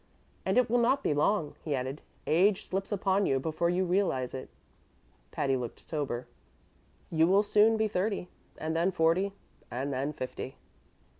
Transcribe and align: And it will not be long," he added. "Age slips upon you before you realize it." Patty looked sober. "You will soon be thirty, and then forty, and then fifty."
And 0.47 0.57
it 0.57 0.67
will 0.67 0.79
not 0.79 1.03
be 1.03 1.13
long," 1.13 1.53
he 1.63 1.75
added. 1.75 2.01
"Age 2.25 2.65
slips 2.65 2.91
upon 2.91 3.27
you 3.27 3.39
before 3.39 3.69
you 3.69 3.85
realize 3.85 4.33
it." 4.33 4.49
Patty 5.29 5.55
looked 5.55 5.87
sober. 5.87 6.25
"You 7.11 7.27
will 7.27 7.43
soon 7.43 7.77
be 7.77 7.87
thirty, 7.87 8.27
and 8.57 8.75
then 8.75 8.91
forty, 8.91 9.31
and 9.69 9.93
then 9.93 10.11
fifty." 10.11 10.55